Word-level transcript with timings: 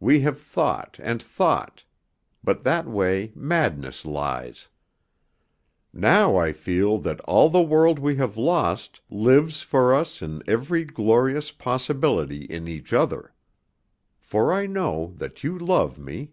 We 0.00 0.20
have 0.22 0.40
thought 0.40 0.98
and 0.98 1.22
thought, 1.22 1.84
but 2.42 2.64
that 2.64 2.86
way 2.86 3.32
madness 3.34 4.06
lies. 4.06 4.68
Now 5.92 6.36
I 6.38 6.54
feel 6.54 6.96
that 7.00 7.20
all 7.26 7.50
the 7.50 7.60
world 7.60 7.98
we 7.98 8.16
have 8.16 8.38
lost, 8.38 9.02
lives 9.10 9.60
for 9.60 9.94
us 9.94 10.22
in 10.22 10.42
every 10.46 10.86
glorious 10.86 11.52
possibility 11.52 12.44
in 12.46 12.66
each 12.66 12.94
other. 12.94 13.34
For 14.18 14.54
I 14.54 14.64
know 14.64 15.12
that 15.18 15.44
you 15.44 15.58
love 15.58 15.98
me." 15.98 16.32